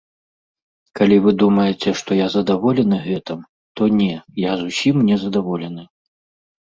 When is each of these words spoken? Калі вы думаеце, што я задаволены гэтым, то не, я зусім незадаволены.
Калі 0.99 1.17
вы 1.25 1.33
думаеце, 1.41 1.89
што 1.99 2.17
я 2.19 2.27
задаволены 2.37 2.97
гэтым, 3.07 3.39
то 3.81 3.91
не, 4.01 4.11
я 4.49 4.59
зусім 4.63 4.95
незадаволены. 5.11 5.83